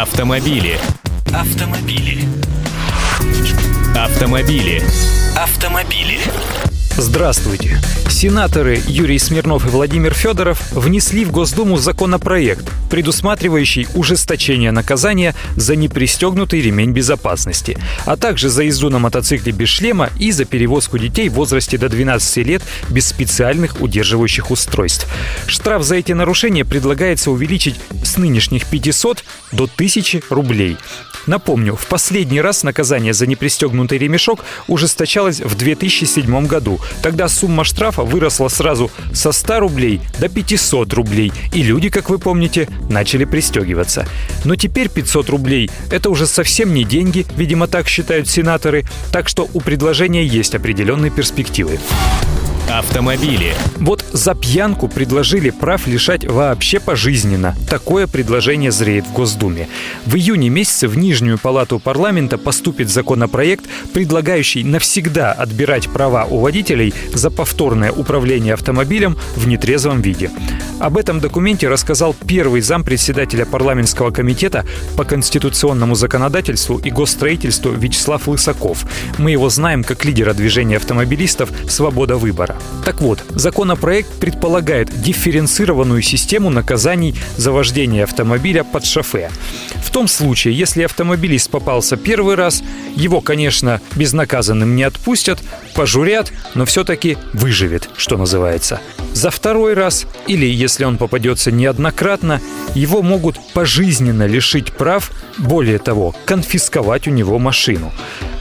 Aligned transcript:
Автомобили. 0.00 0.78
Автомобили. 1.34 2.26
Автомобили. 3.94 4.82
Автомобили. 5.36 6.18
Здравствуйте. 7.00 7.80
Сенаторы 8.10 8.78
Юрий 8.86 9.18
Смирнов 9.18 9.64
и 9.64 9.70
Владимир 9.70 10.12
Федоров 10.12 10.60
внесли 10.72 11.24
в 11.24 11.30
Госдуму 11.30 11.78
законопроект, 11.78 12.70
предусматривающий 12.90 13.88
ужесточение 13.94 14.70
наказания 14.70 15.34
за 15.56 15.76
непристегнутый 15.76 16.60
ремень 16.60 16.92
безопасности, 16.92 17.78
а 18.04 18.18
также 18.18 18.50
за 18.50 18.64
езду 18.64 18.90
на 18.90 18.98
мотоцикле 18.98 19.50
без 19.50 19.70
шлема 19.70 20.10
и 20.18 20.30
за 20.30 20.44
перевозку 20.44 20.98
детей 20.98 21.30
в 21.30 21.34
возрасте 21.34 21.78
до 21.78 21.88
12 21.88 22.36
лет 22.46 22.62
без 22.90 23.06
специальных 23.06 23.80
удерживающих 23.80 24.50
устройств. 24.50 25.06
Штраф 25.46 25.82
за 25.82 25.94
эти 25.94 26.12
нарушения 26.12 26.66
предлагается 26.66 27.30
увеличить 27.30 27.80
с 28.04 28.18
нынешних 28.18 28.66
500 28.66 29.24
до 29.52 29.64
1000 29.64 30.24
рублей. 30.28 30.76
Напомню, 31.26 31.76
в 31.76 31.86
последний 31.86 32.40
раз 32.40 32.62
наказание 32.62 33.12
за 33.12 33.26
непристегнутый 33.26 33.98
ремешок 33.98 34.44
ужесточалось 34.68 35.40
в 35.40 35.54
2007 35.54 36.46
году. 36.46 36.80
Тогда 37.02 37.28
сумма 37.28 37.64
штрафа 37.64 38.02
выросла 38.02 38.48
сразу 38.48 38.90
со 39.12 39.32
100 39.32 39.60
рублей 39.60 40.00
до 40.18 40.28
500 40.28 40.92
рублей, 40.94 41.32
и 41.52 41.62
люди, 41.62 41.88
как 41.88 42.10
вы 42.10 42.18
помните, 42.18 42.68
начали 42.88 43.24
пристегиваться. 43.24 44.06
Но 44.44 44.56
теперь 44.56 44.88
500 44.88 45.28
рублей– 45.30 45.70
это 45.90 46.10
уже 46.10 46.26
совсем 46.26 46.74
не 46.74 46.84
деньги, 46.84 47.26
видимо, 47.36 47.66
так 47.66 47.88
считают 47.88 48.28
сенаторы, 48.28 48.84
так 49.12 49.28
что 49.28 49.48
у 49.52 49.60
предложения 49.60 50.24
есть 50.24 50.54
определенные 50.54 51.10
перспективы. 51.10 51.78
Автомобили. 52.70 53.52
Вот 53.78 54.04
за 54.12 54.36
пьянку 54.36 54.86
предложили 54.86 55.50
прав 55.50 55.88
лишать 55.88 56.24
вообще 56.24 56.78
пожизненно. 56.78 57.56
Такое 57.68 58.06
предложение 58.06 58.70
зреет 58.70 59.06
в 59.06 59.12
Госдуме. 59.12 59.66
В 60.06 60.14
июне 60.14 60.50
месяце 60.50 60.86
в 60.86 60.96
Нижнюю 60.96 61.36
палату 61.36 61.80
парламента 61.80 62.38
поступит 62.38 62.88
законопроект, 62.88 63.64
предлагающий 63.92 64.62
навсегда 64.62 65.32
отбирать 65.32 65.88
права 65.88 66.26
у 66.26 66.38
водителей 66.38 66.94
за 67.12 67.30
повторное 67.30 67.90
управление 67.90 68.54
автомобилем 68.54 69.18
в 69.34 69.48
нетрезвом 69.48 70.00
виде. 70.00 70.30
Об 70.78 70.96
этом 70.96 71.18
документе 71.18 71.68
рассказал 71.68 72.14
первый 72.26 72.60
зам 72.60 72.84
председателя 72.84 73.46
парламентского 73.46 74.12
комитета 74.12 74.64
по 74.96 75.04
конституционному 75.04 75.96
законодательству 75.96 76.78
и 76.78 76.90
госстроительству 76.90 77.72
Вячеслав 77.72 78.28
Лысаков. 78.28 78.84
Мы 79.18 79.32
его 79.32 79.48
знаем 79.48 79.82
как 79.82 80.04
лидера 80.04 80.34
движения 80.34 80.76
автомобилистов 80.76 81.50
«Свобода 81.68 82.16
выбора». 82.16 82.59
Так 82.84 83.00
вот, 83.00 83.22
законопроект 83.30 84.10
предполагает 84.20 84.90
дифференцированную 85.02 86.02
систему 86.02 86.50
наказаний 86.50 87.14
за 87.36 87.52
вождение 87.52 88.04
автомобиля 88.04 88.64
под 88.64 88.84
шофе. 88.84 89.30
В 89.84 89.90
том 89.90 90.08
случае, 90.08 90.54
если 90.54 90.82
автомобилист 90.82 91.50
попался 91.50 91.96
первый 91.96 92.36
раз, 92.36 92.62
его, 92.94 93.20
конечно, 93.20 93.80
безнаказанным 93.96 94.76
не 94.76 94.82
отпустят, 94.82 95.38
пожурят, 95.74 96.32
но 96.54 96.64
все-таки 96.64 97.18
выживет, 97.32 97.90
что 97.96 98.16
называется. 98.16 98.80
За 99.12 99.30
второй 99.30 99.74
раз, 99.74 100.06
или 100.26 100.46
если 100.46 100.84
он 100.84 100.96
попадется 100.96 101.50
неоднократно, 101.50 102.40
его 102.74 103.02
могут 103.02 103.36
пожизненно 103.52 104.26
лишить 104.26 104.72
прав, 104.72 105.10
более 105.38 105.78
того, 105.78 106.14
конфисковать 106.24 107.08
у 107.08 107.10
него 107.10 107.38
машину. 107.38 107.92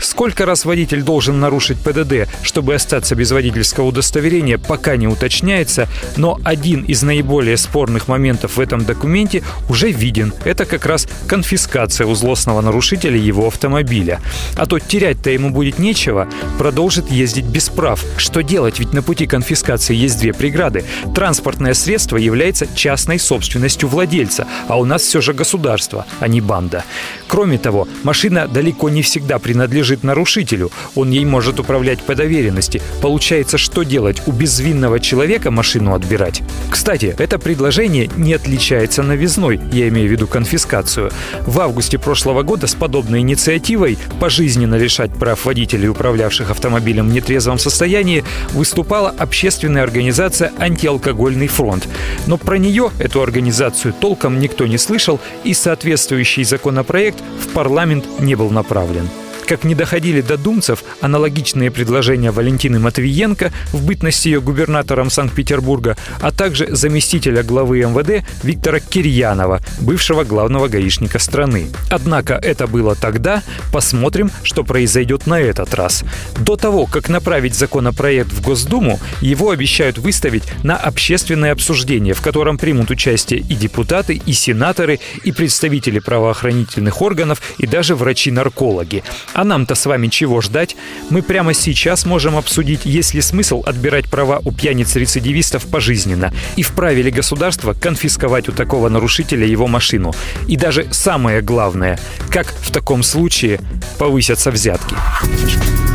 Сколько 0.00 0.46
раз 0.46 0.64
водитель 0.64 1.02
должен 1.02 1.40
нарушить 1.40 1.78
ПДД, 1.78 2.28
чтобы 2.42 2.74
остаться 2.74 3.14
без 3.14 3.30
водительского 3.30 3.86
удостоверения, 3.86 4.58
пока 4.58 4.96
не 4.96 5.08
уточняется, 5.08 5.88
но 6.16 6.40
один 6.44 6.84
из 6.84 7.02
наиболее 7.02 7.56
спорных 7.56 8.08
моментов 8.08 8.56
в 8.56 8.60
этом 8.60 8.84
документе 8.84 9.42
уже 9.68 9.90
виден. 9.90 10.32
Это 10.44 10.64
как 10.64 10.86
раз 10.86 11.08
конфискация 11.26 12.06
у 12.06 12.14
злостного 12.14 12.60
нарушителя 12.60 13.16
его 13.16 13.46
автомобиля. 13.46 14.20
А 14.56 14.66
то 14.66 14.78
терять-то 14.78 15.30
ему 15.30 15.50
будет 15.50 15.78
нечего, 15.78 16.28
продолжит 16.58 17.10
ездить 17.10 17.46
без 17.46 17.68
прав. 17.68 18.04
Что 18.16 18.42
делать? 18.42 18.78
Ведь 18.78 18.92
на 18.92 19.02
пути 19.02 19.26
конфискации 19.26 19.94
есть 19.94 20.18
две 20.20 20.32
преграды. 20.32 20.84
Транспортное 21.14 21.74
средство 21.74 22.16
является 22.16 22.66
частной 22.74 23.18
собственностью 23.18 23.88
владельца, 23.88 24.46
а 24.68 24.78
у 24.78 24.84
нас 24.84 25.02
все 25.02 25.20
же 25.20 25.32
государство, 25.32 26.06
а 26.20 26.28
не 26.28 26.40
банда. 26.40 26.84
Кроме 27.26 27.58
того, 27.58 27.88
машина 28.04 28.46
далеко 28.48 28.88
не 28.88 29.02
всегда 29.02 29.38
принадлежит 29.38 29.87
принадлежит 29.88 30.04
нарушителю. 30.04 30.70
Он 30.94 31.10
ей 31.10 31.24
может 31.24 31.60
управлять 31.60 32.00
по 32.02 32.14
доверенности. 32.14 32.80
Получается, 33.00 33.58
что 33.58 33.82
делать? 33.82 34.22
У 34.26 34.32
безвинного 34.32 35.00
человека 35.00 35.50
машину 35.50 35.94
отбирать? 35.94 36.42
Кстати, 36.70 37.14
это 37.18 37.38
предложение 37.38 38.10
не 38.16 38.34
отличается 38.34 39.02
новизной, 39.02 39.60
я 39.72 39.88
имею 39.88 40.08
в 40.08 40.12
виду 40.12 40.26
конфискацию. 40.26 41.10
В 41.46 41.60
августе 41.60 41.98
прошлого 41.98 42.42
года 42.42 42.66
с 42.66 42.74
подобной 42.74 43.20
инициативой 43.20 43.98
пожизненно 44.20 44.76
лишать 44.76 45.12
прав 45.12 45.44
водителей, 45.44 45.88
управлявших 45.88 46.50
автомобилем 46.50 47.08
в 47.08 47.12
нетрезвом 47.12 47.58
состоянии, 47.58 48.24
выступала 48.52 49.14
общественная 49.18 49.82
организация 49.82 50.52
«Антиалкогольный 50.58 51.48
фронт». 51.48 51.88
Но 52.26 52.36
про 52.36 52.58
нее, 52.58 52.90
эту 52.98 53.22
организацию, 53.22 53.94
толком 53.98 54.38
никто 54.38 54.66
не 54.66 54.78
слышал, 54.78 55.20
и 55.44 55.54
соответствующий 55.54 56.44
законопроект 56.44 57.18
в 57.40 57.48
парламент 57.52 58.04
не 58.20 58.34
был 58.34 58.50
направлен. 58.50 59.08
Как 59.48 59.64
не 59.64 59.74
доходили 59.74 60.20
до 60.20 60.36
думцев 60.36 60.84
аналогичные 61.00 61.70
предложения 61.70 62.32
Валентины 62.32 62.78
Матвиенко 62.78 63.50
в 63.72 63.82
бытности 63.82 64.28
ее 64.28 64.42
губернатором 64.42 65.08
Санкт-Петербурга, 65.08 65.96
а 66.20 66.32
также 66.32 66.68
заместителя 66.76 67.42
главы 67.42 67.78
МВД 67.78 68.26
Виктора 68.42 68.78
Кирьянова, 68.78 69.62
бывшего 69.80 70.24
главного 70.24 70.68
гаишника 70.68 71.18
страны. 71.18 71.68
Однако 71.90 72.34
это 72.34 72.66
было 72.66 72.94
тогда, 72.94 73.42
посмотрим, 73.72 74.30
что 74.42 74.64
произойдет 74.64 75.26
на 75.26 75.40
этот 75.40 75.72
раз. 75.72 76.04
До 76.36 76.56
того, 76.56 76.84
как 76.84 77.08
направить 77.08 77.54
законопроект 77.54 78.30
в 78.30 78.42
Госдуму, 78.42 79.00
его 79.22 79.48
обещают 79.48 79.96
выставить 79.96 80.42
на 80.62 80.76
общественное 80.76 81.52
обсуждение, 81.52 82.12
в 82.12 82.20
котором 82.20 82.58
примут 82.58 82.90
участие 82.90 83.40
и 83.40 83.54
депутаты, 83.54 84.20
и 84.26 84.32
сенаторы, 84.34 85.00
и 85.24 85.32
представители 85.32 86.00
правоохранительных 86.00 87.00
органов, 87.00 87.40
и 87.56 87.66
даже 87.66 87.94
врачи-наркологи. 87.94 89.04
А 89.38 89.44
нам-то 89.44 89.76
с 89.76 89.86
вами 89.86 90.08
чего 90.08 90.40
ждать? 90.40 90.74
Мы 91.10 91.22
прямо 91.22 91.54
сейчас 91.54 92.04
можем 92.04 92.36
обсудить, 92.36 92.84
есть 92.84 93.14
ли 93.14 93.20
смысл 93.20 93.62
отбирать 93.64 94.08
права 94.08 94.40
у 94.44 94.50
пьяниц-рецидивистов 94.50 95.64
пожизненно 95.66 96.34
и 96.56 96.64
вправе 96.64 97.02
ли 97.02 97.12
государство 97.12 97.72
конфисковать 97.72 98.48
у 98.48 98.52
такого 98.52 98.88
нарушителя 98.88 99.46
его 99.46 99.68
машину. 99.68 100.12
И 100.48 100.56
даже 100.56 100.88
самое 100.90 101.40
главное, 101.40 102.00
как 102.30 102.48
в 102.48 102.72
таком 102.72 103.04
случае 103.04 103.60
повысятся 103.96 104.50
взятки. 104.50 104.96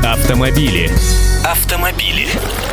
Автомобили. 0.06 0.90
Автомобили. 1.44 2.28